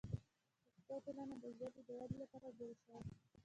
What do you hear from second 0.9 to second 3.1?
ټولنه د ژبې د ودې لپاره جوړه شوه.